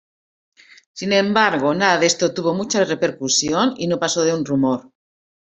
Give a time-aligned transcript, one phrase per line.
[0.93, 4.89] Sin embargo, nada de esto tuvo mucha repercusión, y no pasó de un rumor.